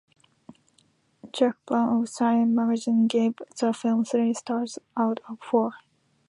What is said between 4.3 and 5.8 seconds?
stars out of four.